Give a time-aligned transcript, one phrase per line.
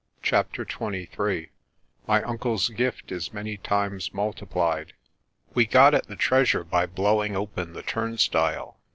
[0.23, 1.51] CHAPTER XXIII
[2.07, 4.93] MY UNCLE'S GIFT is MANY TIMES MULTIPLIED
[5.53, 8.79] WE got at the treasure by blowing open the turnstile.